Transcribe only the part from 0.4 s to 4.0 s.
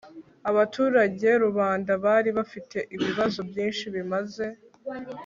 abaturage (rubanda) bari bafite ibibazo byinshi